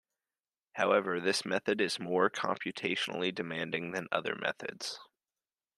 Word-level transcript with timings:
However, 0.73 1.19
this 1.19 1.45
method 1.45 1.79
is 1.79 1.99
more 1.99 2.27
computationally 2.27 3.31
demanding 3.35 3.91
than 3.91 4.07
other 4.11 4.35
methods. 4.35 4.99